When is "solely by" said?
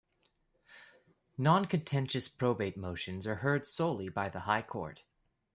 3.67-4.29